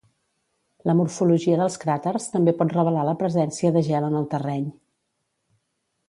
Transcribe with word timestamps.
La 0.89 0.93
morfologia 1.01 1.59
dels 1.59 1.75
cràters 1.83 2.25
també 2.37 2.55
pot 2.61 2.73
revelar 2.77 3.03
la 3.09 3.13
presència 3.19 3.73
de 3.75 3.83
gel 3.89 4.07
en 4.11 4.17
el 4.25 4.29
terreny. 4.35 4.65